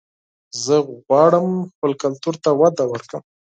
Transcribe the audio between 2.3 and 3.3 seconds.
ته وده ورکړم